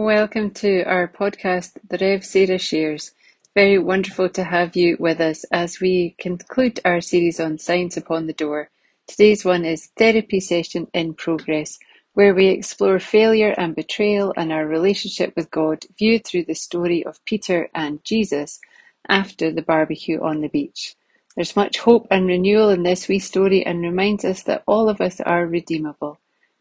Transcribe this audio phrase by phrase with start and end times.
[0.00, 3.12] Welcome to our podcast, The Rev Sarah Shares.
[3.54, 8.26] Very wonderful to have you with us as we conclude our series on Signs Upon
[8.26, 8.70] the Door.
[9.06, 11.78] Today's one is Therapy Session in Progress,
[12.14, 17.04] where we explore failure and betrayal and our relationship with God viewed through the story
[17.04, 18.58] of Peter and Jesus
[19.06, 20.96] after the barbecue on the beach.
[21.36, 25.02] There's much hope and renewal in this wee story and reminds us that all of
[25.02, 26.19] us are redeemable.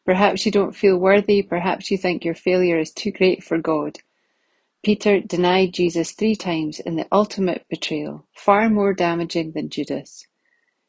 [0.10, 4.00] Perhaps you don't feel worthy, perhaps you think your failure is too great for God.
[4.84, 10.26] Peter denied Jesus three times in the ultimate betrayal, far more damaging than Judas.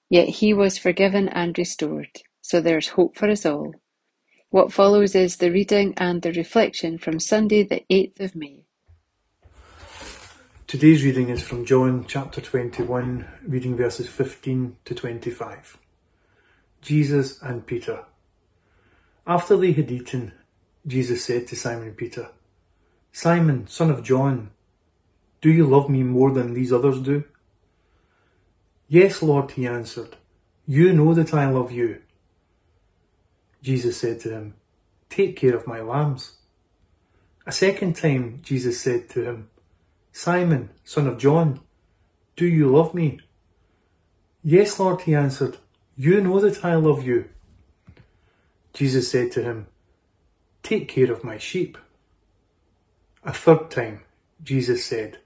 [0.09, 3.75] Yet he was forgiven and restored, so there's hope for us all.
[4.49, 8.65] What follows is the reading and the reflection from Sunday, the 8th of May.
[10.67, 15.77] Today's reading is from John chapter 21, reading verses 15 to 25.
[16.81, 18.07] Jesus and Peter.
[19.27, 20.33] After they had eaten,
[20.87, 22.29] Jesus said to Simon Peter,
[23.13, 24.51] Simon, son of John,
[25.41, 27.25] do you love me more than these others do?
[28.89, 30.17] Yes, Lord, he answered,
[30.67, 32.01] you know that I love you.
[33.63, 34.55] Jesus said to him,
[35.09, 36.37] Take care of my lambs.
[37.47, 39.51] A second time Jesus said to him,
[40.13, 41.61] Simon, son of John,
[42.37, 43.21] do you love me?
[44.43, 45.59] Yes, Lord, he answered,
[45.97, 47.29] you know that I love you.
[48.73, 49.67] Jesus said to him,
[50.63, 51.79] Take care of my sheep.
[53.25, 54.03] A third time,
[54.43, 55.19] Jesus said,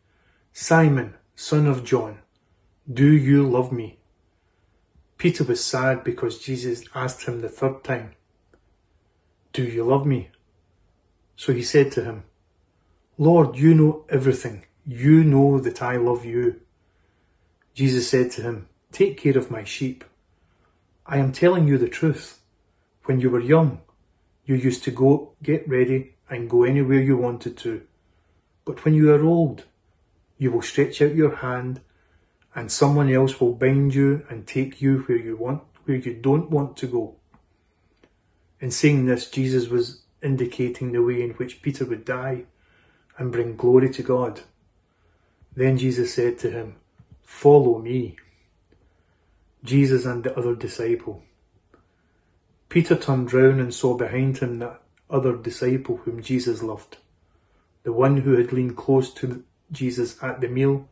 [0.52, 2.18] Simon, son of John,
[2.92, 3.98] do you love me?
[5.18, 8.12] Peter was sad because Jesus asked him the third time,
[9.52, 10.30] Do you love me?
[11.36, 12.24] So he said to him,
[13.16, 14.66] Lord, you know everything.
[14.86, 16.60] You know that I love you.
[17.74, 20.04] Jesus said to him, Take care of my sheep.
[21.06, 22.40] I am telling you the truth.
[23.04, 23.80] When you were young,
[24.46, 27.82] you used to go get ready and go anywhere you wanted to.
[28.64, 29.64] But when you are old,
[30.38, 31.80] you will stretch out your hand
[32.54, 36.50] and someone else will bind you and take you where you want, where you don't
[36.50, 37.16] want to go.
[38.60, 42.44] In saying this, Jesus was indicating the way in which Peter would die
[43.18, 44.40] and bring glory to God.
[45.54, 46.76] Then Jesus said to him,
[47.22, 48.16] Follow me.
[49.62, 51.22] Jesus and the other disciple
[52.74, 56.96] Peter turned round and saw behind him that other disciple whom Jesus loved,
[57.84, 60.88] the one who had leaned close to Jesus at the meal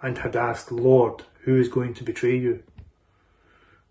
[0.00, 2.62] and had asked, Lord, who is going to betray you?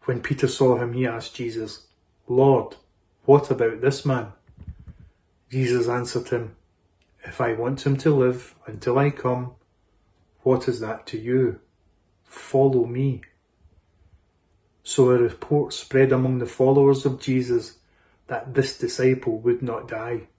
[0.06, 1.86] When Peter saw him, he asked Jesus,
[2.28, 2.75] Lord,
[3.25, 4.34] what about this man?
[5.52, 6.56] Jesus answered him,
[7.24, 9.52] If I want him to live until I come,
[10.42, 11.59] what is that to you?
[12.24, 13.22] Follow me.
[14.88, 17.80] So a report spread among the followers of Jesus
[18.28, 20.30] that this disciple would not die.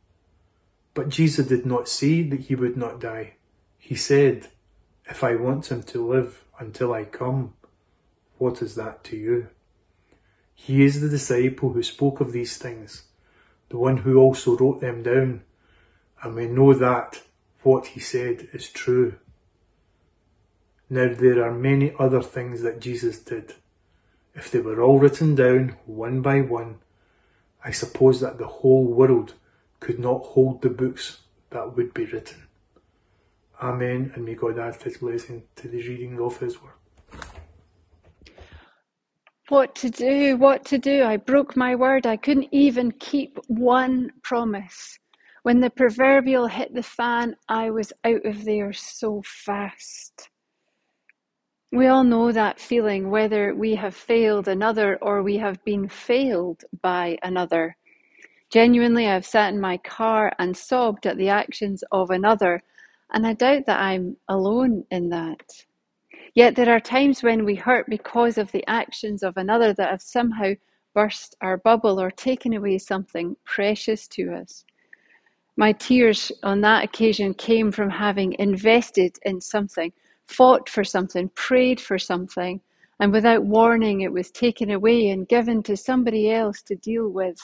[0.95, 3.35] But Jesus did not say that he would not die.
[3.77, 4.49] He said,
[5.05, 7.53] If I want him to live until I come,
[8.39, 9.49] what is that to you?
[10.55, 13.03] He is the disciple who spoke of these things,
[13.69, 15.43] the one who also wrote them down,
[16.23, 17.21] and we know that
[17.65, 19.17] what he said is true.
[20.89, 23.53] Now there are many other things that Jesus did
[24.39, 26.79] if they were all written down one by one,
[27.65, 29.35] I suppose that the whole world
[29.81, 32.45] could not hold the books that would be written.
[33.61, 36.73] Amen, and may God add his blessing to the reading of his word.
[39.49, 40.37] What to do?
[40.37, 41.03] What to do?
[41.03, 42.07] I broke my word.
[42.07, 44.99] I couldn't even keep one promise.
[45.43, 50.31] When the proverbial hit the fan, I was out of there so fast.
[51.71, 56.65] We all know that feeling, whether we have failed another or we have been failed
[56.81, 57.77] by another.
[58.51, 62.63] Genuinely, I've sat in my car and sobbed at the actions of another,
[63.13, 65.67] and I doubt that I'm alone in that.
[66.35, 70.01] Yet there are times when we hurt because of the actions of another that have
[70.01, 70.55] somehow
[70.95, 74.65] burst our bubble or taken away something precious to us.
[75.59, 79.93] My tears on that occasion came from having invested in something
[80.29, 82.61] fought for something, prayed for something,
[83.01, 87.39] and without warning it was taken away and given to somebody else to deal with.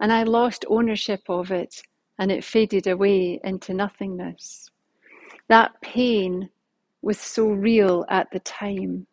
[0.00, 1.82] And I lost ownership of it
[2.18, 4.70] and it faded away into nothingness.
[5.48, 6.48] That pain
[7.02, 9.06] was so real at the time.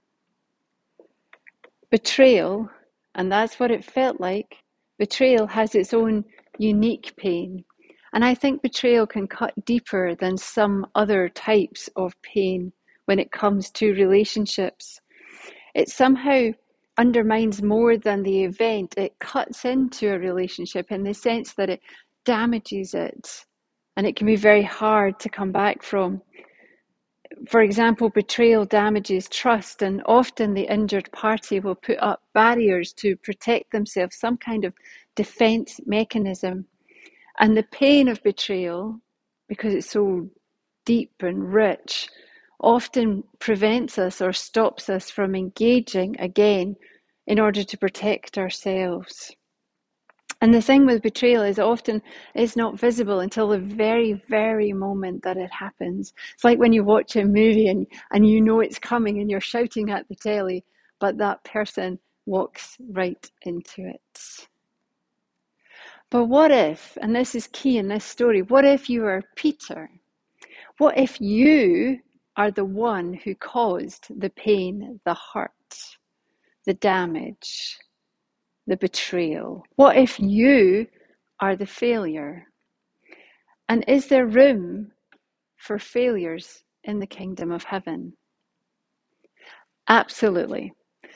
[1.89, 2.69] Betrayal,
[3.15, 4.55] and that's what it felt like,
[4.99, 6.23] betrayal has its own
[6.59, 7.65] unique pain.
[8.13, 12.71] And I think betrayal can cut deeper than some other types of pain
[13.09, 15.01] when it comes to relationships.
[15.73, 16.51] It somehow
[16.95, 21.81] undermines more than the event, it cuts into a relationship in the sense that it
[22.23, 23.45] damages it
[23.97, 26.21] and it can be very hard to come back from.
[27.47, 33.15] For example, betrayal damages trust, and often the injured party will put up barriers to
[33.15, 34.73] protect themselves, some kind of
[35.15, 36.65] defense mechanism.
[37.39, 38.99] And the pain of betrayal,
[39.47, 40.29] because it's so
[40.85, 42.07] deep and rich,
[42.59, 46.75] often prevents us or stops us from engaging again
[47.27, 49.31] in order to protect ourselves.
[50.41, 52.01] And the thing with betrayal is often
[52.33, 56.13] it's not visible until the very, very moment that it happens.
[56.33, 59.41] It's like when you watch a movie and, and you know it's coming and you're
[59.41, 60.63] shouting at the telly,
[60.99, 64.47] but that person walks right into it.
[66.09, 69.89] But what if, and this is key in this story, what if you were Peter?
[70.77, 71.99] What if you
[72.37, 75.51] are the one who caused the pain, the hurt,
[76.65, 77.77] the damage,
[78.67, 79.63] the betrayal?
[79.75, 80.87] What if you
[81.39, 82.47] are the failure?
[83.69, 84.91] And is there room
[85.57, 88.13] for failures in the kingdom of heaven?
[89.87, 90.73] Absolutely.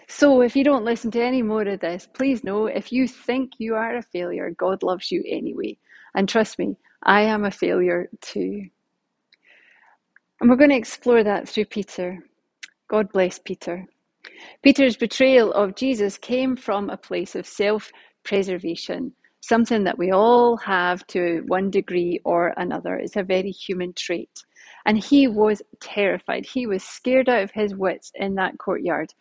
[0.08, 3.54] So, if you don't listen to any more of this, please know if you think
[3.58, 5.78] you are a failure, God loves you anyway.
[6.16, 8.68] And trust me, I am a failure too.
[10.44, 12.20] And we're going to explore that through Peter.
[12.90, 13.86] God bless Peter.
[14.62, 17.90] Peter's betrayal of Jesus came from a place of self
[18.26, 22.96] preservation, something that we all have to one degree or another.
[22.96, 24.44] It's a very human trait.
[24.86, 26.46] And he was terrified.
[26.46, 29.14] He was scared out of his wits in that courtyard.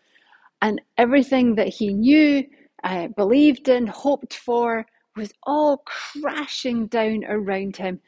[0.60, 2.44] And everything that he knew,
[2.82, 4.84] uh, believed in, hoped for,
[5.14, 8.00] was all crashing down around him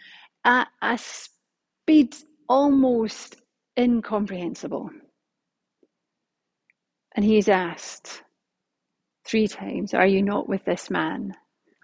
[0.44, 2.16] at a speed
[2.48, 3.36] almost
[3.78, 4.90] incomprehensible.
[7.16, 8.22] And he's asked
[9.26, 11.34] three times, Are you not with this man?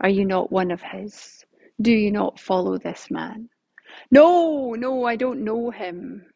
[0.01, 1.45] Are you not one of his?
[1.81, 3.49] Do you not follow this man?
[4.11, 6.27] No, no, I don't know him.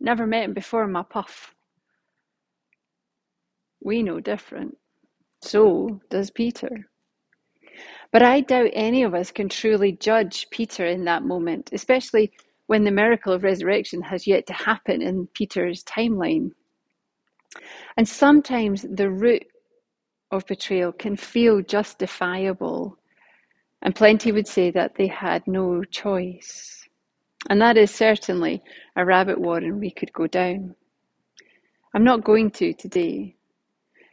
[0.00, 1.54] Never met him before in my puff.
[3.82, 4.76] We know different.
[5.42, 6.88] So does Peter.
[8.12, 12.32] But I doubt any of us can truly judge Peter in that moment, especially
[12.70, 16.52] when the miracle of resurrection has yet to happen in Peter's timeline.
[17.96, 19.44] And sometimes the root
[20.30, 22.96] of betrayal can feel justifiable,
[23.82, 26.86] and plenty would say that they had no choice.
[27.48, 28.62] And that is certainly
[28.94, 30.76] a rabbit warren we could go down.
[31.92, 33.34] I'm not going to today.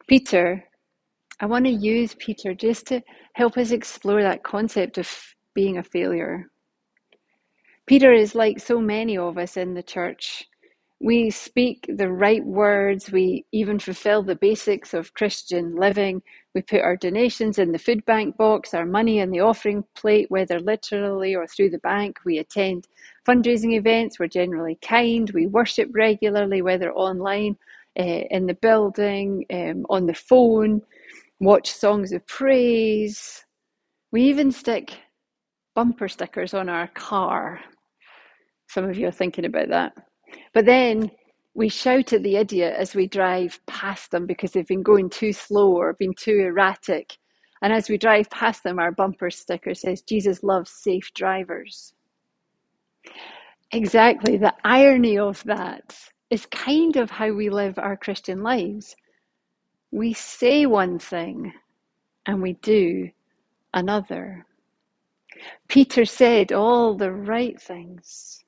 [0.08, 0.64] Peter,
[1.40, 5.08] I want to use Peter just to help us explore that concept of
[5.54, 6.50] being a failure.
[7.88, 10.46] Peter is like so many of us in the church.
[11.00, 13.10] We speak the right words.
[13.12, 16.22] We even fulfill the basics of Christian living.
[16.54, 20.26] We put our donations in the food bank box, our money in the offering plate,
[20.30, 22.18] whether literally or through the bank.
[22.26, 22.88] We attend
[23.26, 24.20] fundraising events.
[24.20, 25.30] We're generally kind.
[25.32, 27.58] We worship regularly, whether online,
[27.98, 30.82] uh, in the building, um, on the phone,
[31.40, 33.46] watch songs of praise.
[34.12, 34.98] We even stick
[35.76, 37.62] bumper stickers on our car
[38.68, 39.94] some of you are thinking about that.
[40.54, 41.12] But then
[41.56, 45.34] we shout at the idiot as we drive past them because they've been going too
[45.34, 47.18] slow or been too erratic.
[47.62, 51.94] And as we drive past them, our bumper sticker says, Jesus loves safe drivers.
[53.72, 54.38] Exactly.
[54.38, 55.98] The irony of that
[56.30, 58.96] is kind of how we live our Christian lives.
[59.92, 61.54] We say one thing
[62.28, 63.10] and we do
[63.74, 64.46] another.
[65.68, 68.44] Peter said all the right things.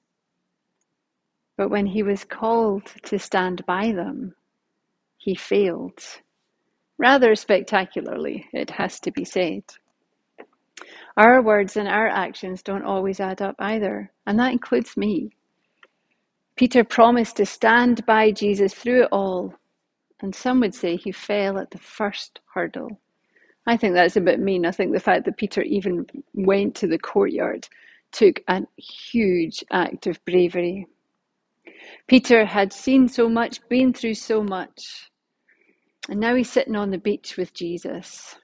[1.60, 4.34] But when he was called to stand by them,
[5.18, 6.00] he failed.
[6.98, 9.64] Rather spectacularly, it has to be said.
[11.18, 15.32] Our words and our actions don't always add up either, and that includes me.
[16.56, 19.54] Peter promised to stand by Jesus through it all,
[20.22, 23.02] and some would say he fell at the first hurdle.
[23.68, 24.66] I think that's a bit mean.
[24.66, 27.68] I think the fact that Peter even went to the courtyard
[28.14, 30.88] took a huge act of bravery.
[32.10, 35.12] Peter had seen so much, been through so much,
[36.10, 38.36] and now he's sitting on the beach with Jesus.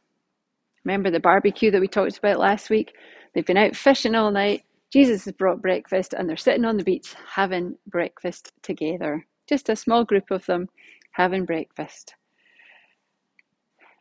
[0.84, 2.94] Remember the barbecue that we talked about last week?
[3.34, 4.62] They've been out fishing all night.
[4.94, 9.26] Jesus has brought breakfast, and they're sitting on the beach having breakfast together.
[9.50, 10.70] Just a small group of them
[11.14, 12.14] having breakfast.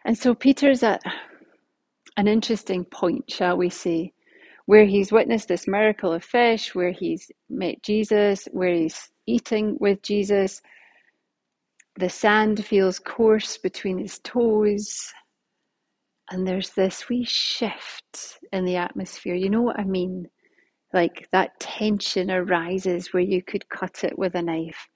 [0.05, 1.01] And so Peter's at
[2.19, 4.13] an interesting point, shall we say,
[4.67, 10.03] where he's witnessed this miracle of fish, where he's met Jesus, where he's eating with
[10.03, 10.63] Jesus.
[11.97, 15.13] The sand feels coarse between his toes.
[16.31, 19.35] And there's this wee shift in the atmosphere.
[19.35, 20.29] You know what I mean?
[20.95, 24.89] like that tension arises where you could cut it with a knife.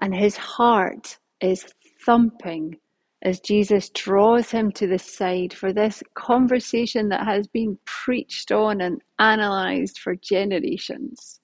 [0.00, 1.64] And his heart is
[2.04, 2.76] thumping
[3.22, 8.80] as Jesus draws him to the side for this conversation that has been preached on
[8.80, 11.40] and analysed for generations.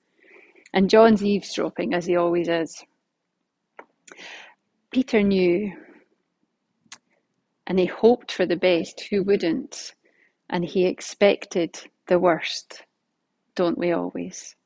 [0.72, 2.84] And John's eavesdropping, as he always is.
[4.90, 5.72] Peter knew,
[7.66, 9.06] and he hoped for the best.
[9.10, 9.94] Who wouldn't?
[10.50, 12.82] And he expected the worst.
[13.54, 14.56] Don't we always?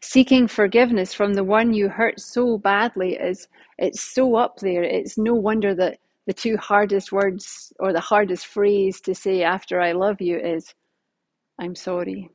[0.00, 3.48] Seeking forgiveness from the one you hurt so badly is
[3.78, 4.82] it's so up there.
[4.82, 9.80] It's no wonder that the two hardest words or the hardest phrase to say after
[9.80, 10.74] I love you is,
[11.58, 12.30] I'm sorry.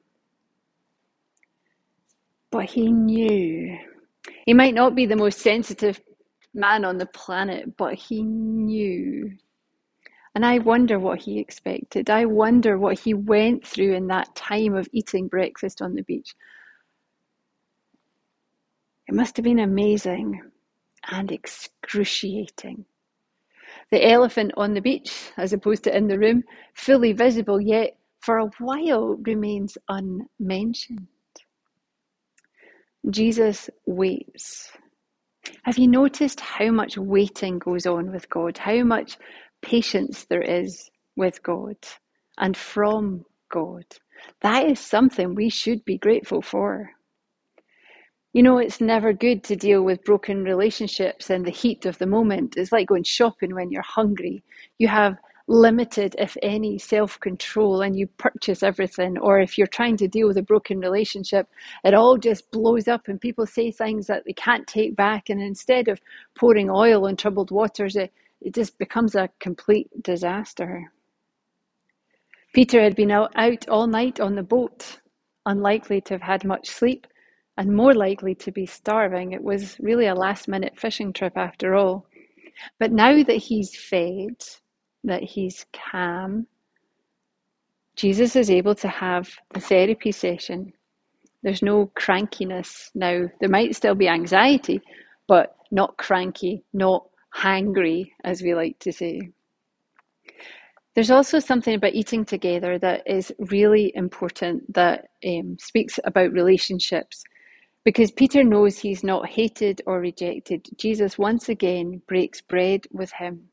[2.52, 3.78] But he knew.
[4.46, 6.00] He might not be the most sensitive
[6.54, 9.32] man on the planet, but he knew.
[10.34, 12.10] And I wonder what he expected.
[12.10, 16.36] I wonder what he went through in that time of eating breakfast on the beach.
[19.08, 20.42] It must have been amazing
[21.10, 22.86] and excruciating.
[23.92, 28.38] The elephant on the beach, as opposed to in the room, fully visible, yet for
[28.38, 31.08] a while remains unmentioned.
[33.10, 34.70] Jesus waits.
[35.64, 38.58] Have you noticed how much waiting goes on with God?
[38.58, 39.18] How much
[39.62, 41.78] patience there is with God
[42.38, 43.86] and from God?
[44.42, 46.92] That is something we should be grateful for.
[48.34, 52.06] You know, it's never good to deal with broken relationships in the heat of the
[52.06, 52.56] moment.
[52.58, 54.44] It's like going shopping when you're hungry.
[54.78, 55.18] You have
[55.48, 59.18] limited, if any, self control and you purchase everything.
[59.18, 61.48] Or if you're trying to deal with a broken relationship,
[61.84, 65.30] it all just blows up and people say things that they can't take back.
[65.30, 66.02] And instead of
[66.36, 70.92] pouring oil on troubled waters, it, it just becomes a complete disaster.
[72.54, 75.00] Peter had been out, out all night on the boat,
[75.46, 77.08] unlikely to have had much sleep
[77.58, 79.32] and more likely to be starving.
[79.32, 82.06] It was really a last minute fishing trip after all.
[82.80, 84.44] But now that he's fed,
[85.08, 86.48] that he's calm,
[87.96, 90.72] Jesus is able to have the therapy session.
[91.42, 93.28] There's no crankiness now.
[93.40, 94.82] There might still be anxiety,
[95.28, 99.32] but not cranky, not hangry, as we like to say.
[100.94, 107.24] There's also something about eating together that is really important that um, speaks about relationships
[107.88, 113.48] because Peter knows he's not hated or rejected, Jesus once again breaks bread with him.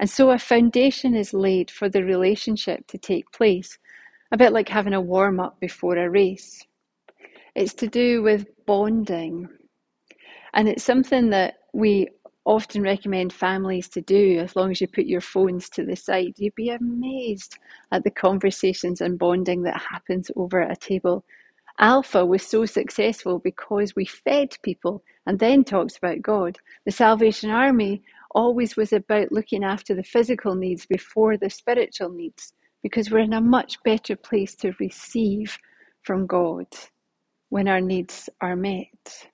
[0.00, 3.78] And so a foundation is laid for the relationship to take place,
[4.32, 6.64] a bit like having a warm up before a race.
[7.54, 9.48] It's to do with bonding.
[10.54, 12.08] And it's something that we
[12.44, 16.34] often recommend families to do as long as you put your phones to the side.
[16.36, 17.58] You'd be amazed
[17.92, 21.24] at the conversations and bonding that happens over a table
[21.80, 26.58] Alpha was so successful because we fed people and then talked about God.
[26.84, 32.52] The Salvation Army always was about looking after the physical needs before the spiritual needs
[32.82, 35.58] because we're in a much better place to receive
[36.02, 36.66] from God
[37.50, 39.26] when our needs are met.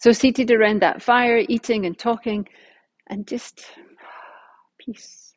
[0.00, 2.48] So, seated around that fire, eating and talking,
[3.08, 3.66] and just
[4.78, 5.34] peace.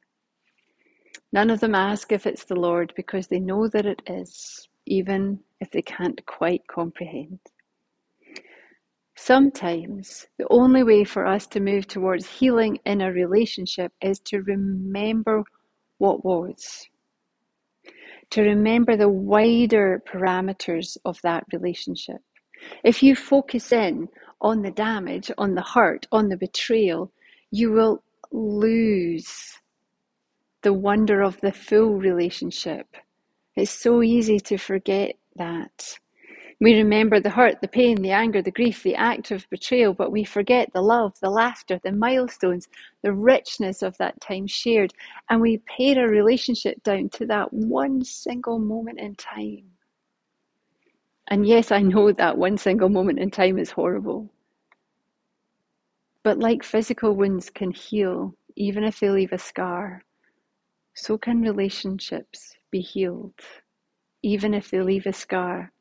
[1.31, 5.39] None of them ask if it's the Lord because they know that it is even
[5.61, 7.39] if they can't quite comprehend.
[9.21, 14.41] Sometimes the only way for us to move towards healing in a relationship is to
[14.41, 15.43] remember
[15.97, 16.87] what was,
[18.31, 22.21] to remember the wider parameters of that relationship.
[22.83, 24.07] If you focus in
[24.41, 27.11] on the damage, on the hurt, on the betrayal,
[27.51, 29.59] you will lose
[30.61, 32.87] the wonder of the full relationship
[33.59, 35.99] it's so easy to forget that.
[36.61, 40.11] We remember the hurt, the pain, the anger, the grief, the act of betrayal, but
[40.11, 42.67] we forget the love, the laughter, the milestones,
[43.01, 44.93] the richness of that time shared,
[45.29, 49.71] and we pare our relationship down to that one single moment in time.
[51.29, 54.29] And yes, I know that one single moment in time is horrible.
[56.23, 60.03] But like physical wounds can heal, even if they leave a scar,
[60.93, 63.39] so can relationships be healed,
[64.21, 65.71] even if they leave a scar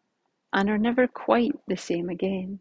[0.52, 2.60] and are never quite the same again.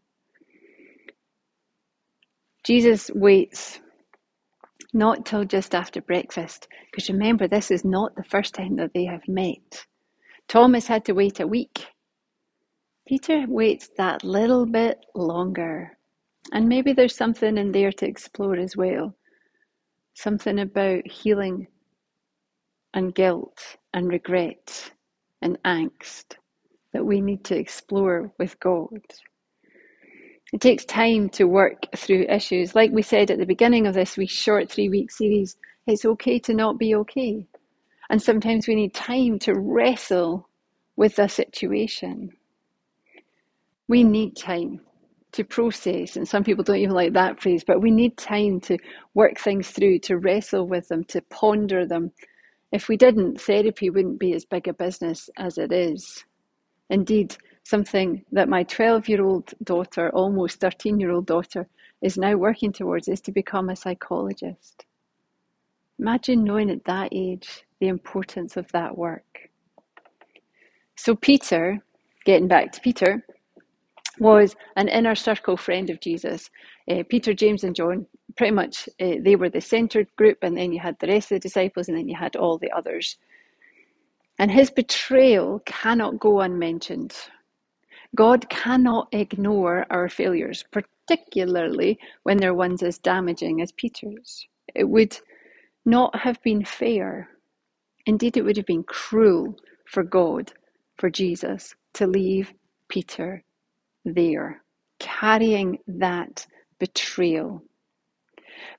[2.64, 3.80] Jesus waits
[4.94, 9.06] not till just after breakfast, because remember, this is not the first time that they
[9.06, 9.86] have met.
[10.48, 11.86] Thomas had to wait a week.
[13.08, 15.98] Peter waits that little bit longer.
[16.52, 19.16] And maybe there's something in there to explore as well.
[20.14, 21.68] Something about healing
[22.94, 24.92] and guilt and regret
[25.42, 26.36] and angst
[26.94, 29.02] that we need to explore with God.
[30.54, 32.74] It takes time to work through issues.
[32.74, 36.40] Like we said at the beginning of this wee short three week series, it's okay
[36.40, 37.46] to not be okay.
[38.10, 40.48] And sometimes we need time to wrestle
[40.96, 42.32] with a situation.
[43.90, 44.82] We need time
[45.34, 48.78] to process, and some people don't even like that phrase, but we need time to
[49.14, 52.12] work things through, to wrestle with them, to ponder them.
[52.72, 56.26] If we didn't, therapy wouldn't be as big a business as it is.
[56.90, 61.68] Indeed, something that my 12 year old daughter, almost 13 year old daughter,
[62.02, 64.86] is now working towards is to become a psychologist.
[66.00, 69.50] Imagine knowing at that age the importance of that work.
[70.96, 71.80] So, Peter,
[72.26, 73.24] getting back to Peter,
[74.20, 76.50] was an inner circle friend of Jesus.
[76.90, 80.72] Uh, Peter, James, and John, pretty much uh, they were the centered group, and then
[80.72, 83.18] you had the rest of the disciples, and then you had all the others.
[84.40, 87.16] And his betrayal cannot go unmentioned.
[88.16, 94.48] God cannot ignore our failures, particularly when they're ones as damaging as Peter's.
[94.76, 95.18] It would
[95.86, 97.30] not have been fair.
[98.06, 100.54] Indeed, it would have been cruel for God,
[100.98, 102.54] for Jesus, to leave
[102.90, 103.44] Peter
[104.06, 104.64] there,
[105.00, 106.48] carrying that
[106.80, 107.64] betrayal.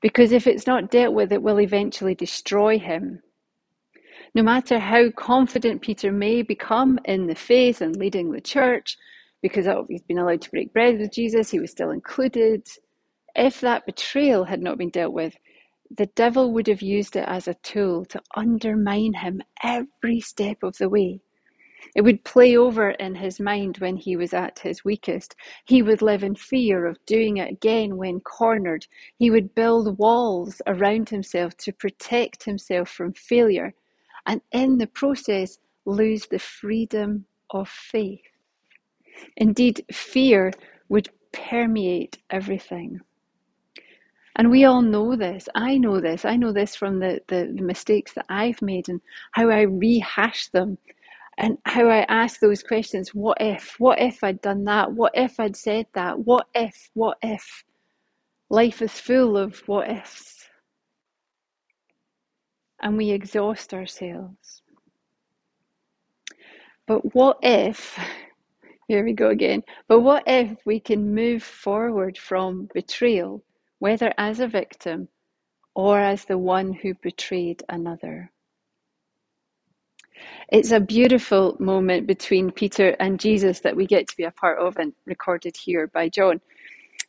[0.02, 3.20] Because if it's not dealt with, it will eventually destroy him.
[4.34, 8.96] No matter how confident Peter may become in the faith and leading the church,
[9.42, 12.66] because he's been allowed to break bread with Jesus, he was still included.
[13.34, 15.36] If that betrayal had not been dealt with,
[15.96, 20.76] the devil would have used it as a tool to undermine him every step of
[20.78, 21.20] the way.
[21.94, 25.34] It would play over in his mind when he was at his weakest.
[25.64, 28.86] He would live in fear of doing it again when cornered.
[29.16, 33.74] He would build walls around himself to protect himself from failure,
[34.26, 38.20] and in the process, lose the freedom of faith.
[39.36, 40.52] Indeed, fear
[40.88, 43.00] would permeate everything.
[44.36, 45.48] And we all know this.
[45.56, 46.24] I know this.
[46.24, 49.00] I know this from the, the, the, mistakes that I've made and
[49.32, 50.78] how I rehash them
[51.38, 53.74] and how I ask those questions what if?
[53.80, 54.92] What if I'd done that?
[54.92, 56.20] What if I'd said that?
[56.20, 56.90] What if?
[56.94, 57.64] What if?
[58.48, 60.37] Life is full of what ifs.
[62.82, 64.62] And we exhaust ourselves.
[66.86, 67.98] But what if
[68.88, 69.62] here we go again.
[69.88, 73.42] But what if we can move forward from betrayal,
[73.78, 75.08] whether as a victim
[75.74, 78.32] or as the one who betrayed another?
[80.50, 84.58] It's a beautiful moment between Peter and Jesus that we get to be a part
[84.60, 86.40] of and recorded here by John.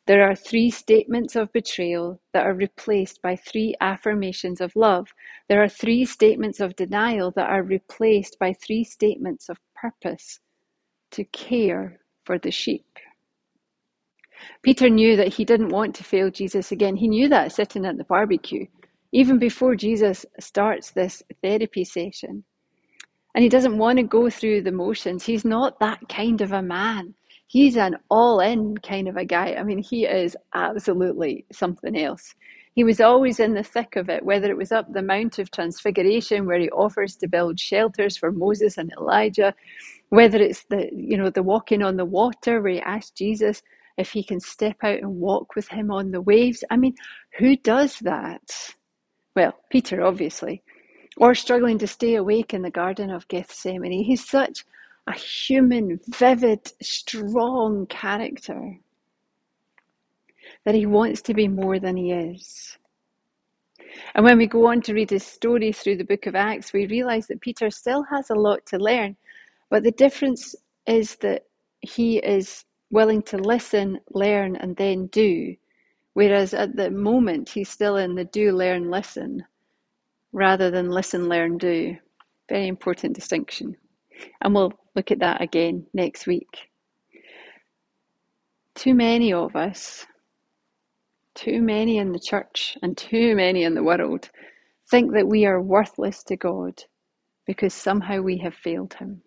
[0.09, 5.09] There are three statements of betrayal that are replaced by three affirmations of love.
[5.47, 10.39] There are three statements of denial that are replaced by three statements of purpose
[11.11, 12.87] to care for the sheep.
[14.63, 16.95] Peter knew that he didn't want to fail Jesus again.
[16.95, 18.65] He knew that sitting at the barbecue,
[19.11, 22.45] even before Jesus starts this therapy session.
[23.35, 25.23] And he doesn't want to go through the motions.
[25.27, 27.13] He's not that kind of a man.
[27.49, 29.55] He's an all in kind of a guy.
[29.55, 32.35] I mean, he is absolutely something else.
[32.75, 35.51] He was always in the thick of it, whether it was up the Mount of
[35.51, 39.55] Transfiguration, where he offers to build shelters for Moses and Elijah,
[40.09, 43.61] whether it's the you know the walking on the water where he asks jesus
[43.97, 46.95] if he can step out and walk with him on the waves i mean
[47.37, 48.73] who does that
[49.35, 50.63] well peter obviously
[51.17, 54.65] or struggling to stay awake in the garden of gethsemane he's such
[55.09, 58.77] a human vivid strong character
[60.65, 62.77] that he wants to be more than he is
[64.15, 66.85] and when we go on to read his story through the book of Acts, we
[66.85, 69.15] realize that Peter still has a lot to learn
[69.69, 70.55] but the difference
[70.87, 71.45] is that
[71.81, 75.55] he is willing to listen, learn, and then do.
[76.13, 79.45] Whereas at the moment, he's still in the do, learn, listen,
[80.33, 81.95] rather than listen, learn, do.
[82.49, 83.77] Very important distinction.
[84.41, 86.69] And we'll look at that again next week.
[88.75, 90.05] Too many of us,
[91.35, 94.29] too many in the church, and too many in the world
[94.89, 96.83] think that we are worthless to God
[97.45, 99.21] because somehow we have failed Him.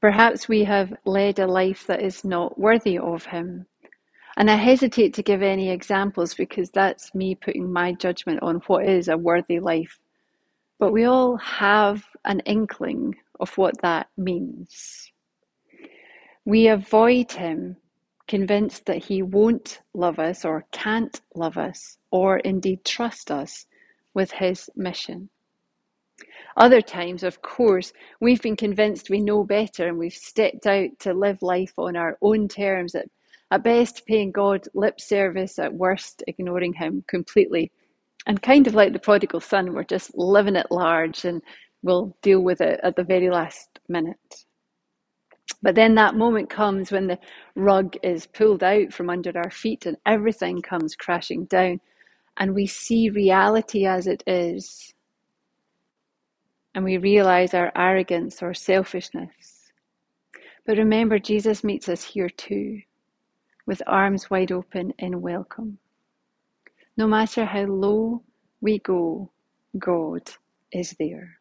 [0.00, 3.66] Perhaps we have led a life that is not worthy of Him.
[4.36, 8.88] And I hesitate to give any examples because that's me putting my judgment on what
[8.88, 9.98] is a worthy life.
[10.78, 15.12] But we all have an inkling of what that means.
[16.44, 17.76] We avoid Him,
[18.28, 23.66] convinced that He won't love us or can't love us or indeed trust us
[24.14, 25.30] with His mission.
[26.56, 31.12] Other times, of course, we've been convinced we know better and we've stepped out to
[31.12, 33.08] live life on our own terms, at,
[33.50, 37.72] at best paying God lip service, at worst ignoring Him completely.
[38.26, 41.42] And kind of like the prodigal son, we're just living at large and
[41.84, 44.46] we'll deal with it at the very last minute.
[45.62, 47.20] But then that moment comes when the
[47.56, 51.80] rug is pulled out from under our feet and everything comes crashing down,
[52.38, 54.94] and we see reality as it is
[56.74, 59.72] and we realize our arrogance or selfishness.
[60.66, 62.80] But remember, Jesus meets us here too,
[63.66, 65.78] with arms wide open in welcome.
[66.96, 68.22] No matter how low
[68.60, 69.30] we go,
[69.78, 70.30] God
[70.72, 71.38] is there.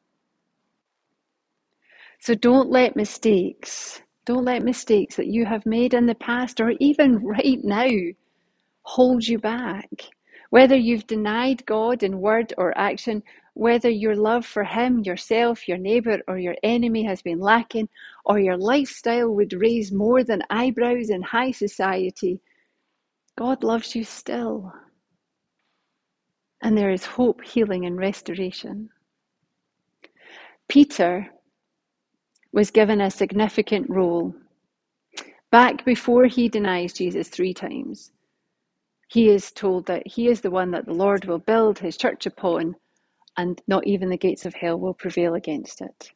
[2.24, 6.72] So don't let mistakes, don't let mistakes that you have made in the past or
[6.80, 7.90] even right now
[8.84, 9.90] hold you back.
[10.50, 13.24] Whether you've denied God in word or action,
[13.56, 17.90] whether your love for Him, yourself, your neighbour, or your enemy has been lacking,
[18.24, 22.40] or your lifestyle would raise more than eyebrows in high society,
[23.38, 24.72] God loves you still.
[26.62, 28.92] And there is hope, healing, and restoration.
[30.70, 31.30] Peter
[32.54, 34.34] was given a significant role.
[35.52, 38.12] Back before he denies Jesus three times,
[39.10, 42.26] he is told that he is the one that the Lord will build his church
[42.26, 42.76] upon,
[43.38, 46.12] and not even the gates of hell will prevail against it.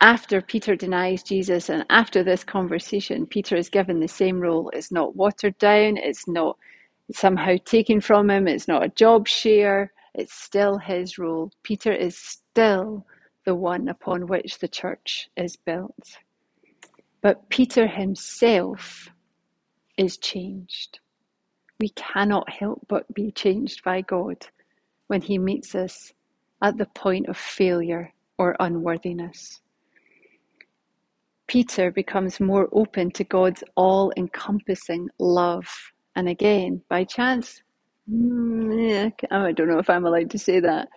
[0.00, 4.70] After Peter denies Jesus and after this conversation, Peter is given the same role.
[4.72, 6.58] It's not watered down, it's not
[7.12, 11.52] somehow taken from him, it's not a job share, it's still his role.
[11.62, 13.06] Peter is still
[13.44, 16.18] the one upon which the church is built.
[17.22, 19.08] But Peter himself
[19.98, 21.00] is changed.
[21.80, 24.46] We cannot help but be changed by God
[25.08, 26.12] when He meets us
[26.62, 29.60] at the point of failure or unworthiness.
[31.46, 35.66] Peter becomes more open to God's all encompassing love.
[36.16, 37.62] And again, by chance,
[38.10, 40.88] mm, I don't know if I'm allowed to say that,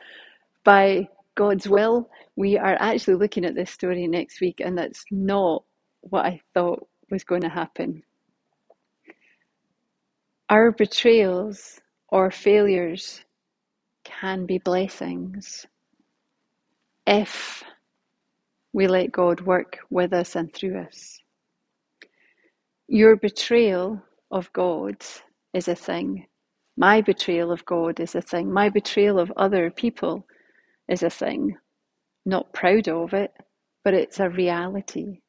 [0.63, 5.63] by God's will, we are actually looking at this story next week, and that's not
[6.01, 8.03] what I thought was going to happen.
[10.49, 13.23] Our betrayals or failures
[14.05, 15.65] can be blessings
[17.07, 17.63] if
[18.73, 21.19] we let God work with us and through us.
[22.87, 24.97] Your betrayal of God
[25.53, 26.27] is a thing.
[26.77, 28.53] My betrayal of God is a thing.
[28.53, 30.27] My betrayal of other people
[30.87, 31.57] is a thing.
[32.25, 33.33] Not proud of it,
[33.83, 35.21] but it's a reality.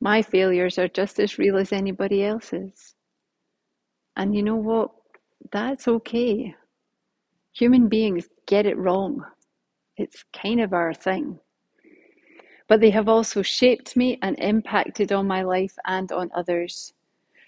[0.00, 2.94] My failures are just as real as anybody else's.
[4.16, 4.90] And you know what?
[5.52, 6.54] That's okay.
[7.54, 9.24] Human beings get it wrong.
[9.96, 11.38] It's kind of our thing.
[12.68, 16.92] But they have also shaped me and impacted on my life and on others.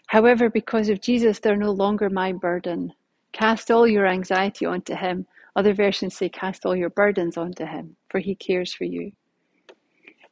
[0.06, 2.94] However, because of Jesus, they're no longer my burden.
[3.32, 5.26] Cast all your anxiety onto Him.
[5.58, 9.12] Other versions say, Cast all your burdens onto Him, for He cares for you.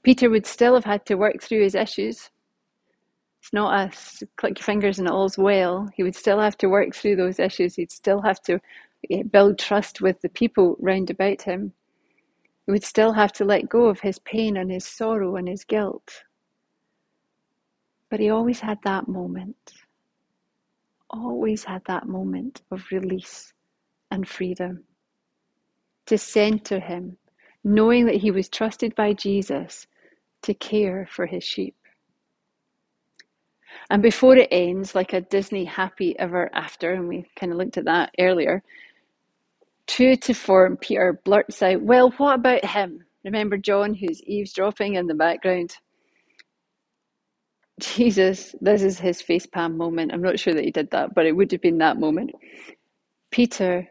[0.02, 2.30] Peter would still have had to work through his issues.
[3.42, 5.88] It's not a click your fingers and all's well.
[5.94, 7.74] He would still have to work through those issues.
[7.74, 8.60] He'd still have to
[9.10, 11.72] Eh, build trust with the people round about him,
[12.64, 15.64] he would still have to let go of his pain and his sorrow and his
[15.64, 16.24] guilt.
[18.10, 19.72] But he always had that moment,
[21.10, 23.52] always had that moment of release
[24.10, 24.84] and freedom
[26.06, 27.16] to center him,
[27.64, 29.86] knowing that he was trusted by Jesus
[30.42, 31.74] to care for his sheep.
[33.90, 37.78] And before it ends, like a Disney happy ever after, and we kind of looked
[37.78, 38.62] at that earlier,
[39.86, 43.04] True to form, Peter blurts out, Well, what about him?
[43.24, 45.76] Remember John, who's eavesdropping in the background?
[47.80, 50.12] Jesus, this is his facepalm moment.
[50.12, 52.32] I'm not sure that he did that, but it would have been that moment.
[53.30, 53.88] Peter,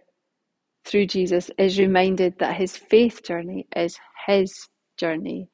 [0.86, 5.50] through Jesus, is reminded that his faith journey is his journey,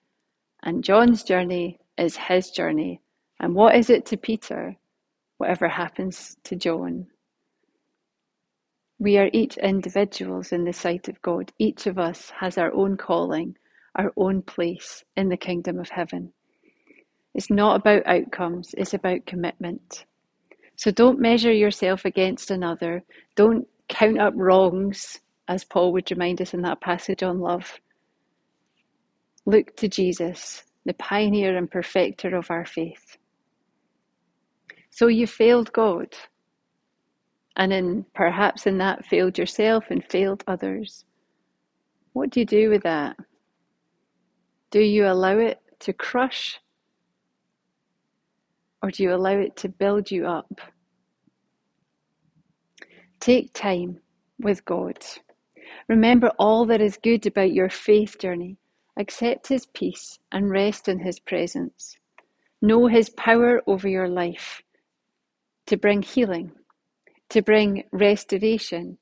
[0.63, 3.01] and John's journey is his journey.
[3.39, 4.75] And what is it to Peter?
[5.37, 7.07] Whatever happens to John.
[8.99, 11.51] We are each individuals in the sight of God.
[11.57, 13.57] Each of us has our own calling,
[13.95, 16.33] our own place in the kingdom of heaven.
[17.33, 20.05] It's not about outcomes, it's about commitment.
[20.75, 23.03] So don't measure yourself against another.
[23.35, 27.79] Don't count up wrongs, as Paul would remind us in that passage on love.
[29.45, 33.17] Look to Jesus, the pioneer and perfecter of our faith.
[34.89, 36.15] So you failed God
[37.57, 41.05] and in perhaps in that failed yourself and failed others.
[42.13, 43.17] What do you do with that?
[44.71, 46.59] Do you allow it to crush?
[48.81, 50.61] Or do you allow it to build you up?
[53.21, 53.99] Take time
[54.39, 54.97] with God.
[55.87, 58.57] Remember all that is good about your faith journey.
[58.97, 61.97] Accept His peace and rest in His presence.
[62.63, 64.63] Know His power over your life
[65.67, 66.51] to bring healing,
[67.29, 68.97] to bring restoration,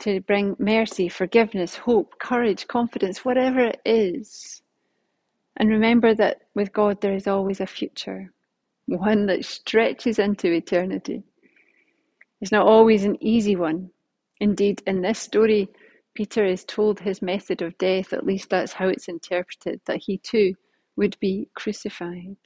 [0.00, 4.62] to bring mercy, forgiveness, hope, courage, confidence, whatever it is.
[5.56, 8.32] And remember that with God there is always a future,
[8.86, 11.24] one that stretches into eternity.
[12.42, 13.90] It's not always an easy one.
[14.40, 15.68] Indeed, in this story,
[16.14, 20.18] Peter is told his method of death, at least that's how it's interpreted, that he
[20.18, 20.56] too
[20.96, 22.36] would be crucified.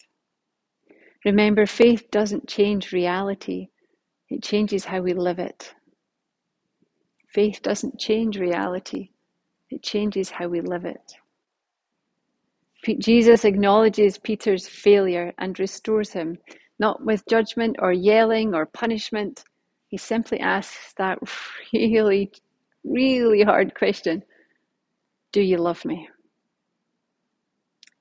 [1.24, 3.68] Remember, faith doesn't change reality,
[4.28, 5.74] it changes how we live it.
[7.28, 9.08] Faith doesn't change reality,
[9.70, 11.14] it changes how we live it.
[12.98, 16.36] Jesus acknowledges Peter's failure and restores him,
[16.78, 19.42] not with judgment or yelling or punishment.
[19.88, 21.18] He simply asks that
[21.72, 22.32] really
[22.84, 24.22] really hard question
[25.32, 26.08] Do you love me?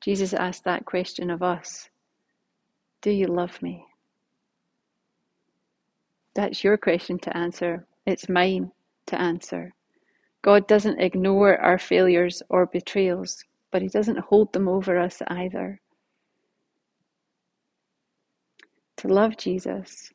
[0.01, 1.89] Jesus asked that question of us
[3.01, 3.85] Do you love me?
[6.35, 7.87] That's your question to answer.
[8.05, 8.71] It's mine
[9.07, 9.73] to answer.
[10.43, 15.79] God doesn't ignore our failures or betrayals, but He doesn't hold them over us either.
[18.97, 20.11] To love Jesus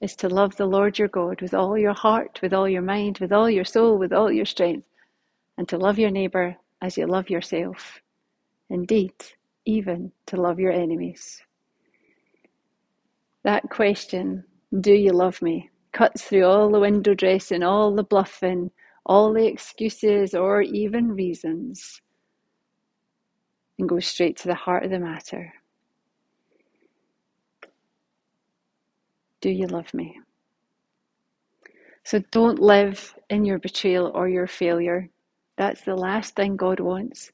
[0.00, 3.18] is to love the Lord your God with all your heart, with all your mind,
[3.18, 4.86] with all your soul, with all your strength,
[5.58, 8.00] and to love your neighbour as you love yourself.
[8.70, 9.12] Indeed,
[9.66, 11.42] even to love your enemies.
[13.44, 14.44] That question,
[14.80, 18.70] do you love me, cuts through all the window dressing, all the bluffing,
[19.06, 22.00] all the excuses or even reasons,
[23.78, 25.52] and goes straight to the heart of the matter.
[29.40, 30.20] Do you love me?
[32.04, 35.08] So don't live in your betrayal or your failure.
[35.58, 37.30] That's the last thing God wants.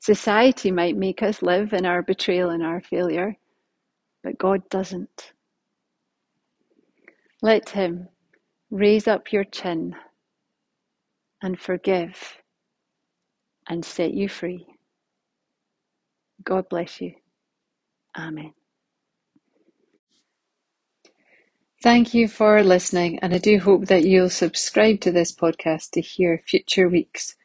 [0.00, 3.36] Society might make us live in our betrayal and our failure,
[4.24, 5.32] but God doesn't.
[7.42, 8.08] Let Him
[8.70, 9.96] raise up your chin
[11.42, 12.38] and forgive
[13.68, 14.66] and set you free.
[16.44, 17.14] God bless you.
[18.18, 18.52] Amen.
[21.82, 26.02] Thank you for listening, and I do hope that you'll subscribe to this podcast to
[26.02, 27.36] hear future weeks.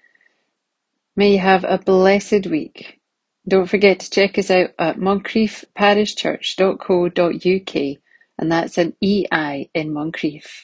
[1.15, 2.99] May you have a blessed week.
[3.47, 7.97] Don't forget to check us out at moncreiffparishchurch.co.uk,
[8.37, 10.63] and that's an EI in Moncreiff.